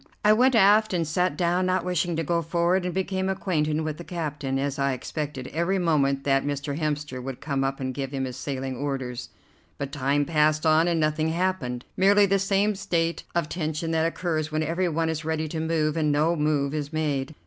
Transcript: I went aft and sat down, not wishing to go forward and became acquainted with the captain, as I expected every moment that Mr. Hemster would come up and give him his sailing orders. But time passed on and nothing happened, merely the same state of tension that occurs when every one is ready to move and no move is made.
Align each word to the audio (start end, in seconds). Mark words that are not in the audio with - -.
I 0.25 0.33
went 0.33 0.55
aft 0.55 0.95
and 0.95 1.07
sat 1.07 1.37
down, 1.37 1.67
not 1.67 1.85
wishing 1.85 2.15
to 2.15 2.23
go 2.23 2.41
forward 2.41 2.85
and 2.85 2.93
became 2.95 3.29
acquainted 3.29 3.81
with 3.81 3.97
the 3.97 4.03
captain, 4.03 4.57
as 4.57 4.79
I 4.79 4.93
expected 4.93 5.45
every 5.49 5.77
moment 5.77 6.23
that 6.23 6.43
Mr. 6.43 6.75
Hemster 6.79 7.21
would 7.21 7.39
come 7.39 7.63
up 7.63 7.79
and 7.79 7.93
give 7.93 8.09
him 8.09 8.25
his 8.25 8.35
sailing 8.35 8.75
orders. 8.75 9.29
But 9.77 9.91
time 9.91 10.25
passed 10.25 10.65
on 10.65 10.87
and 10.87 10.99
nothing 10.99 11.29
happened, 11.29 11.85
merely 11.95 12.25
the 12.25 12.39
same 12.39 12.73
state 12.73 13.25
of 13.35 13.47
tension 13.47 13.91
that 13.91 14.07
occurs 14.07 14.51
when 14.51 14.63
every 14.63 14.89
one 14.89 15.07
is 15.07 15.23
ready 15.23 15.47
to 15.49 15.59
move 15.59 15.95
and 15.95 16.11
no 16.11 16.35
move 16.35 16.73
is 16.73 16.91
made. 16.91 17.35